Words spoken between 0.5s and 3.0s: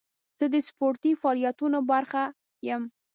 د سپورتي فعالیتونو برخه یم.